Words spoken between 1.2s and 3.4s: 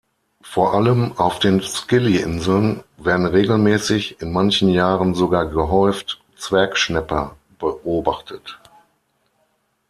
den Scilly-Inseln werden